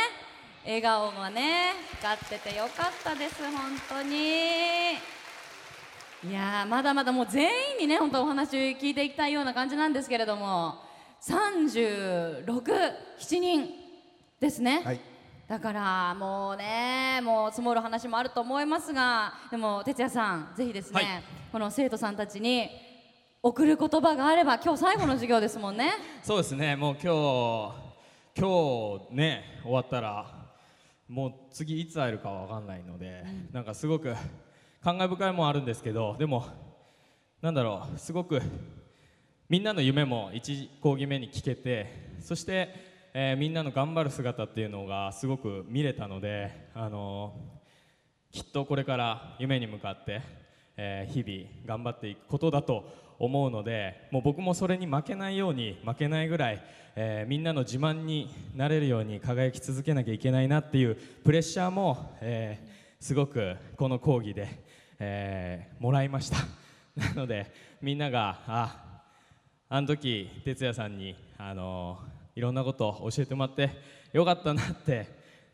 [0.65, 4.99] 笑顔がね光っててよかったです本当に
[6.23, 10.75] いやーまだまだもう全員にね本当お話聞いていきたいような感じなんですけれども
[11.23, 13.71] 367人
[14.39, 15.01] ですね、はい。
[15.49, 21.07] だからもうねもう積もる話もあると思いますがでも哲也さんぜひですね、はい。
[21.53, 22.69] この生徒さんたちに
[23.43, 25.93] 送る言葉があれば今日最後の授業ですもんね。
[26.23, 26.77] そうですね。
[26.77, 27.73] もう今日
[28.39, 30.27] 今日ね終わったら
[31.09, 34.15] もう次いつ会えるかは分かんないので、なんかすごく
[34.83, 36.47] 感慨深いもあるんですけどでも
[37.43, 38.41] なんだろうすごく
[39.47, 42.71] みんなの夢も1講義目に聞けてそして、
[43.13, 47.35] えーみんなの頑張る姿っていうのがすごく見れたので、あの
[48.31, 50.23] きっとこれから夢に向かって、
[50.77, 52.85] えー日々頑張っていくことだと
[53.19, 56.65] 思うのでもう僕もそれに負けないように負けないぐらい、
[56.97, 64.47] えーみんなの自慢になれるように輝き続けなきゃいけないなっていうプレッシャーも、えーすごくこの講義で、
[65.01, 66.37] えーもらいました。
[66.95, 69.03] なのでみんながあ
[69.69, 71.99] あの時哲也さんに、あの
[72.35, 73.71] いろんなことを教えてもらって
[74.13, 75.07] よかったなって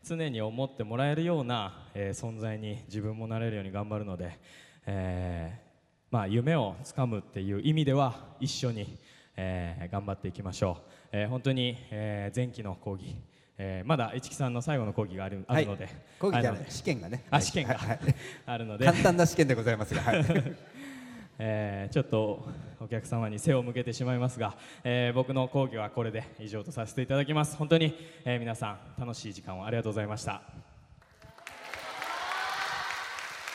[0.03, 4.37] 常に思ってもらえるような、えー存在に自分もなれるように頑張るので、
[4.85, 5.67] えー
[6.09, 8.97] まあ、夢をつかむっていう意味では一緒に、
[9.35, 13.15] えー頑張っていきましょう、えー本当に、えー前期の講義、
[13.59, 15.89] えーまだ市木さんの最後の講義があるあるので、
[16.19, 17.23] 講義じゃない試験がね。
[17.31, 17.89] あ試験が、はい。
[17.89, 17.99] はい。
[18.45, 18.85] あるので。
[18.85, 20.25] 簡単な試験でございますが、はい。
[21.39, 22.47] えーちょっと
[22.79, 27.55] お客様に背を向けてしまいますが、えー僕の講義はこれで以上とさせていただきます。
[27.57, 30.41] 本当に、えー皆さん楽しい時間をありがとうございました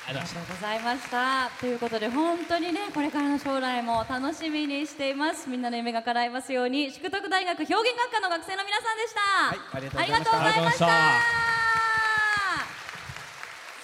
[0.04, 1.48] ありがとうございました。
[1.60, 5.48] ということで本当にねこれからの将来も楽しみにしています。
[5.48, 9.58] みんなの夢が叶いますように淑徳大学表現学科の学生の皆さんでした、はい
[10.04, 10.86] ありがとうございました。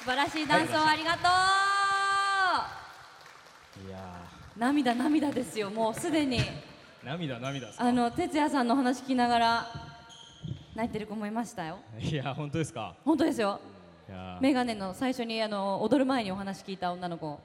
[0.00, 1.18] 素晴らしいダンスをありがと
[3.86, 3.98] いや
[4.56, 6.40] う涙涙ですよもうすでに。
[6.40, 6.44] ー
[7.04, 9.66] 涙涙あの哲也さんのお話聞きながら
[10.74, 11.78] 泣いてる子もいましたよ。
[12.00, 12.94] いや本当ですか？
[13.04, 13.60] 本当ですよ
[14.40, 17.38] メガネの最初にあの踊る前にお話聞いた女の子。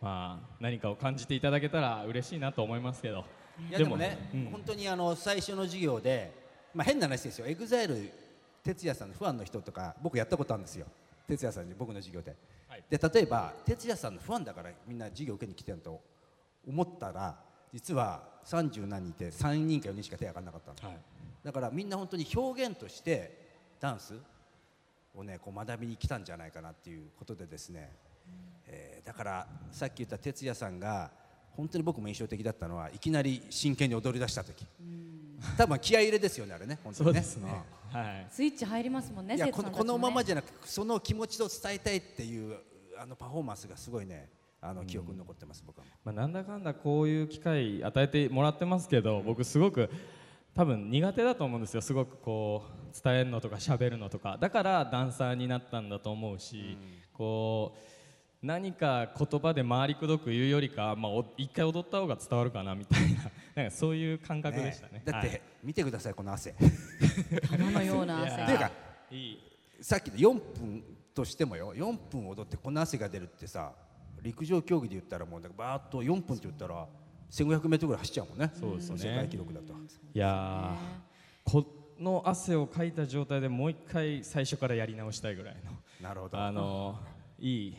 [0.00, 3.24] まあ何かを感じていただけたら嬉しいなと思いますけど。
[3.68, 4.48] いやでもね、うん。
[4.50, 6.32] 本当にあの最初の授業で、
[6.74, 8.10] まあ、変な話ですよ、 EXILE
[8.64, 10.86] TETSUYAさんのファンの人とか、僕やったことあるんですよ、
[11.28, 12.34] TETSUYAさんに僕の授業で。
[12.68, 12.84] はい。
[12.88, 16.00] で例えば、 TETSUYAさんのファンだからみんな授業受けに来てると
[16.66, 17.38] 思ったら、
[17.72, 21.00] 実は30何人いて、3人か4人しか手が挙がらなかったの、はい。
[21.44, 23.38] だからみんな本当に表現として
[23.80, 24.14] ダンス
[25.14, 27.90] をねこう学びに来たんじゃないかなっていうことでですね、
[28.66, 31.10] えーだからさっき言った哲也さんが
[31.56, 34.64] 本当に僕も印象的だったのはいきなり真剣に踊り出した時。
[35.58, 37.20] 多分気合い入れですよねあれね本当にね。
[37.20, 37.26] ね。
[37.92, 38.26] はい。
[38.30, 42.56] スイッチ入りますもんねいやねこのこのままじゃなくその気持ちを伝えたいっていう
[42.96, 45.84] あのパフォーマンスがすごいねあの記憶に残ってます僕は。
[46.04, 49.90] まあ、なんだかんだこういう機会与えてもらってますけど僕すごく
[50.54, 51.80] 多分苦手だと思うんですよ。
[51.80, 54.36] すごくこう伝えるのとか喋るのとか。
[54.38, 56.76] だからダンサーになったんだと思うし、
[57.12, 63.30] こう何か言葉で回りくどく言うよりか、まあ、お一回踊った方が伝わるかなみたいな。
[63.54, 65.02] なんかそういう感覚でしたね。
[65.04, 65.42] だって、はい。
[65.62, 66.54] 見てくださいこの汗。
[67.50, 68.42] 玉のような汗。
[68.42, 68.70] っていうかが
[69.10, 69.38] いい。
[69.80, 70.84] さっきの4分
[71.14, 71.74] としてもよ。
[71.74, 73.72] 4分踊ってこんな汗が出るってさ
[74.20, 76.86] 陸上競技で言ったらもうバーッと4分って言ったら
[77.32, 78.52] 1500m ぐらい走っちゃうもんね。
[78.54, 78.98] そうですね。
[78.98, 79.72] 世界記録だと。
[79.72, 81.66] いやーこ
[81.98, 85.72] の汗をかいた状態でもう一回最初からやり直したいぐらいの。
[86.00, 86.38] なるほど。
[86.38, 86.98] あの
[87.38, 87.76] いい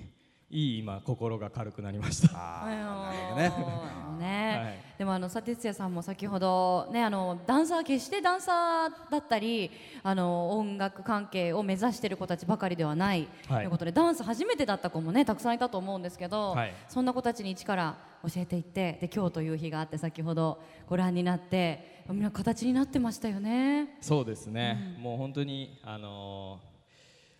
[0.53, 2.37] いい今心が軽くなりました。
[2.37, 3.35] ああー。
[3.35, 4.03] なるほどね。
[4.11, 4.61] のね。
[4.63, 4.79] はい。
[4.99, 9.71] でもあの佐哲也さんも先ほどねあのダンサー決してダンサーだったり
[10.03, 13.65] あの音楽関係を目指している子たちばかりではない、はいとい。
[13.65, 16.73] うことでダンス初めてだった子もねたくさんいたと思うんですけど、はい。
[16.87, 23.97] そんな子たちに一から教えていってで今日という日があって先ほどご覧になってみんな形になってましたよね。
[24.01, 26.72] そうですね、もう本当にあのー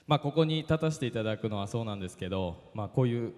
[0.06, 3.34] まあここに立たせていただくのはそうなんですけど、まあこういう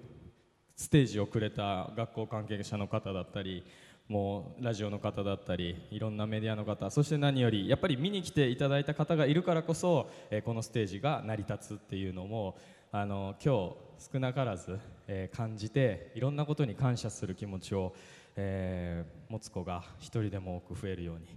[0.75, 3.63] ステージをくれた学校関係者の方だったり、
[4.07, 12.57] もうラジオの方だったり、いろんなメディアの方、そして何よりやっぱり見に来ていただいた方がいるからこそ、えーこのステージが成り立つっていうのも
[12.91, 17.93] あの今日少なからず、えー感じていろんなことに感謝する気持ちを、
[18.35, 21.27] えー持つ子が一人でも多く増えるように。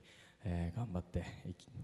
[0.45, 1.25] えー頑張って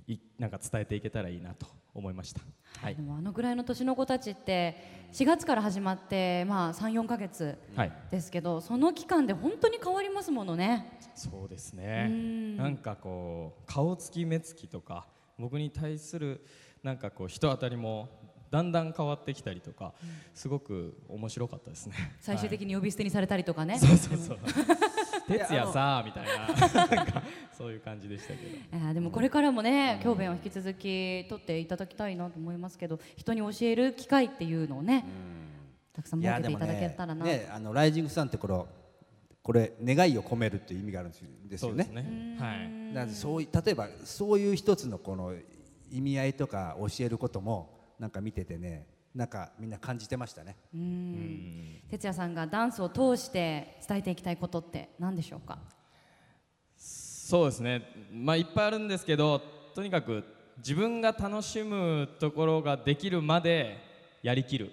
[0.06, 2.40] いいなんか伝えていけたらいいなと思いました。
[2.80, 10.98] はいで、もあのぐらいの年の子たちって4月から始まって、まあ、34か月はい、ですけどその期間で本当に変わりますものね。
[11.14, 15.06] そうですねうんなんかこう顔つき目つきとか
[15.38, 16.44] 僕に対する
[16.82, 18.08] なんかこう人当たりも
[18.50, 19.94] だんだん変わってきたりとか、
[20.32, 21.94] すごく面白かったですね。
[22.20, 23.80] 最終的に呼び捨てにされたりとかね。
[23.80, 24.38] そうそうそう。
[25.26, 27.22] 哲也さみたいななんか
[27.56, 28.78] そういう感じでしたけど。
[28.78, 35.04] いやでもこれからもね教鞭を引き続き取っていただきたいなと思いますけど人に教える機会っていうのをね
[35.94, 38.54] たくさん設けていただけたらな、ねあのライジングサンってこれ
[39.42, 41.12] これ願いを込めるっていう意味があるん
[41.48, 42.36] ですよねね。
[42.40, 43.10] はい。
[43.10, 45.34] そうい例えばそういう一つのこの
[45.90, 50.56] 意味合いとか教えることもなんか見ててねなんかみんな感じてましたね。
[50.74, 51.80] うん。
[51.88, 55.58] 哲也さんがダンスを通して伝えていきたいことって何でしょうか？
[56.76, 59.40] そうですね、まあ、いっぱいあるんですけど
[59.74, 60.24] とにかく
[60.58, 63.78] 自分が楽しむところができるまで
[64.22, 64.72] やりきる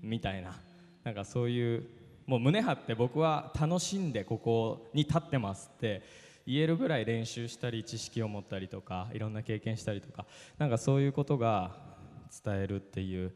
[0.00, 0.54] みたいな。
[1.04, 1.84] なんかそういう
[2.26, 6.02] もう胸張って僕は楽しんでここに立ってますって
[6.46, 10.26] 言えるぐらい練習したり知識を持ったりとかいろんな経験したりとか
[10.58, 11.87] なんかそういうことが
[12.44, 13.32] 伝えるっていう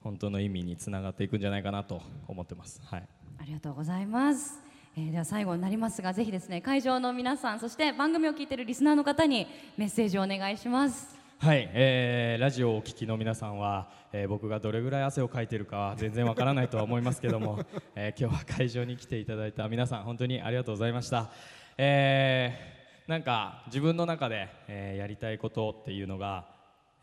[0.00, 2.80] 本当の意味につながっていくんじゃないかなと思ってます。
[2.84, 3.08] はい。
[3.40, 4.60] ありがとうございます、
[4.96, 11.16] えーでは最後になりますがぜひですね会場の皆さんそして番組を聞いているリスナーの方にメッセージをお願いします。
[11.38, 17.58] はい、えーラジオをお聞きの皆さんは、えー僕がどれぐらい汗をかいてるかは全然わからないとは思いますけども、
[17.96, 21.30] えー今日は会場に来ていただいた皆さん本当にありがとうございました、
[21.76, 26.53] えーなんか自分の中で、えーやりたいことっていうのが、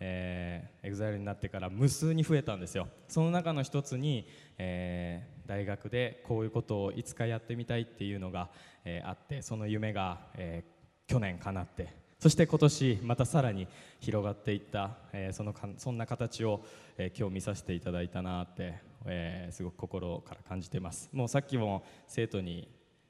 [0.03, 2.87] えー、EXILE になってから無数に増えたんですよ。
[3.07, 8.49] その中の一つに、えー大学でこういうことをいつかやってみたいっていうのが、
[8.85, 11.93] えーあってその夢が、えー去年叶って。
[12.19, 13.67] そして今年またさらに
[13.99, 16.63] 広がっていった、えーそのかそんな形を、
[16.97, 21.09] えー今日見させていただいたなって、えーすごく心から感じてます。
[21.13, 22.67] もうさっきも生徒に、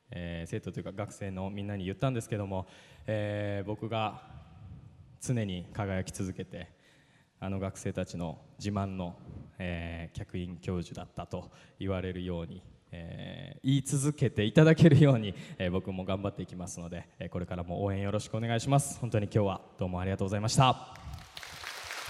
[0.10, 2.68] えー生徒というか学生のみんなに言ったんですけども、
[3.08, 4.24] えー僕が
[5.22, 6.81] 常に輝き続けて
[7.44, 9.16] あの学生たちの自慢の、
[9.58, 11.50] えー客員教授だったと
[11.80, 19.00] 言われるように、えー言い続けていただけるように、えー僕も頑張っていきますので、えーこれからも応援よろしくお願いします。
[19.00, 20.70] 本当に今日はどうもありがとうございました。
[20.70, 20.96] あ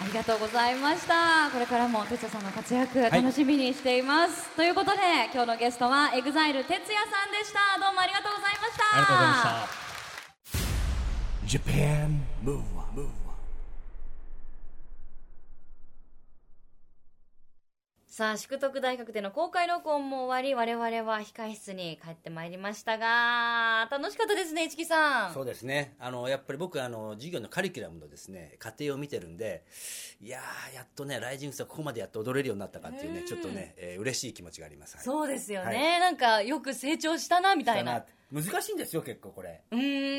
[0.05, 1.49] りがとうございました。
[1.49, 4.97] これからも哲也さんの活躍楽しみにしています、ということで
[5.33, 7.79] 今日のゲストは EXILE 哲也さんでした。
[7.79, 8.83] どうもありがとうございました。
[8.91, 9.81] ありがとうございました
[11.47, 13.21] Japan Move Up, Move Up.
[18.11, 25.33] さあ淑徳大学での公開録音も終わり我々は控室に帰ってまいりましたが楽しかったですね市木さん。
[25.33, 25.95] そうですね。
[25.97, 29.63] あのやっぱり僕あの授業のカリキュラムのですね過程を見てるんで
[30.19, 35.05] いやーやっとねライジングさんここまでやっと踊れるようになったかっていうねちょっとね、えー嬉しい気持ちがあります、はい。
[35.05, 39.61] そうですよね、はいなんかよく成長したなみたいな難しいんですよ結構これ。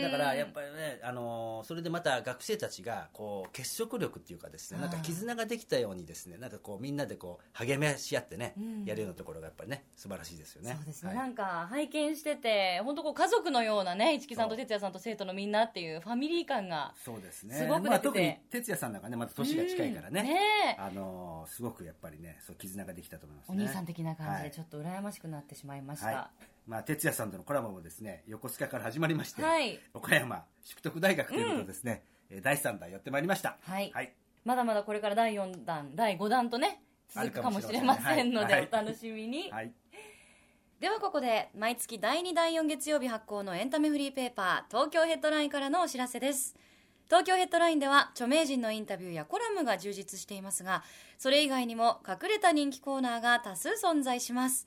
[0.02, 8.84] だからやっぱりね、あのーそれでまた学生たちがこう結束力っていうかですねなんか絆ができたようにですねなんかこうみんなでこう励まし合ってね、うん。
[8.84, 10.74] やるようなところがやっぱりね素晴らしいですよね。
[10.76, 11.18] そうですね、はい。
[11.18, 17.54] なんか拝見してて本当こう家族のようなね市木さんと哲也さんと生徒のみんなっていうファミリー感がそうですね。
[17.54, 20.26] すごくまあ、特に哲也さんなんかねまた年が近いからね,、うん。
[20.26, 20.40] ね
[20.76, 20.80] え。
[20.80, 24.42] あのーすごくやっぱりねそう絆ができたと思いますおね兄さん的な感じはい。
[24.44, 29.78] でちょっと羨ましくなってしまいました、はいまあ、哲也さんとのコラボもですね横須賀から始まりまして、はい。
[29.94, 33.58] 岡山淑徳大学ということでですね、えー第3弾やってまいりました。
[33.60, 33.90] はい。
[33.92, 39.72] はい、まだまだこれから第4弾第5弾とね続くかもしれませんのでお楽しみに、 はい。
[40.80, 46.56] ではここで毎月第2第4月曜日発行のエンタメフリーペーパー東京ヘッドラインからのお知らせです。
[47.12, 50.82] 東京ヘッドラインでは著名人のインタビューやコラムが充実していますが
[51.18, 54.66] それ以外にも隠れた人気コーナーが多数存在します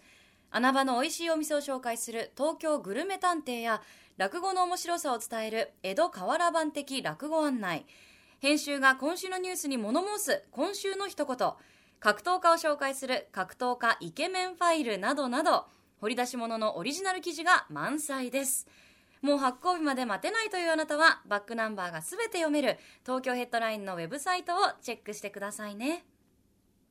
[0.55, 3.81] 穴場の美味しいお店を紹介する東京グルメ探偵や
[4.15, 7.85] 落語の面白さを伝える江戸河原版的落語案内。
[8.39, 11.35] 編集が今週のニュースに物申す今週の一言。
[11.99, 15.65] 格闘家を紹介する格闘家イケメンファイルなどなど
[15.99, 18.65] 掘り出し物のオリジナル記事が満載です。
[19.21, 26.05] もう発行日まで待てないというあなたはバックナンバーが全て読める東京ヘッドラインのウェブサイトをチェックしてくださいね。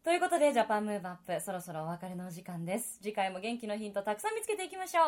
[0.04, 2.98] ということでジャパンムーブアップそろそろお別れのお時間です。
[3.02, 5.00] 次回も元気のヒントたくさん見つけていきましょ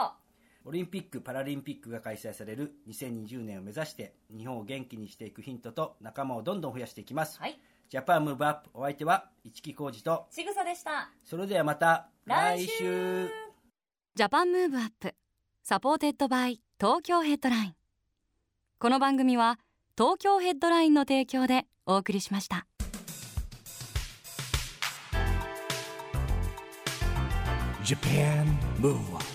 [0.64, 0.70] う。
[0.70, 7.60] オリンピック・パラリンピックが開催される2020年を目指して日本を元気にしていくヒントと仲間をどんどん増やしていきます、はい。
[7.90, 11.10] ジャパンムーブアップお相手は市木浩二とちぐさでした。
[11.26, 13.30] それではまた来週来週。
[14.14, 15.14] Japan Move Up
[15.62, 17.74] supported by 東京ヘッドライン。
[18.78, 19.58] この番組は
[19.98, 22.66] 東京ヘッドラインの提供でお送りしました
[27.86, 29.25] Japan Move